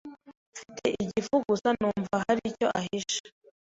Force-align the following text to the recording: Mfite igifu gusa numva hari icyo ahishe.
Mfite 0.53 0.85
igifu 1.03 1.35
gusa 1.47 1.69
numva 1.79 2.15
hari 2.23 2.41
icyo 2.51 2.67
ahishe. 2.79 3.19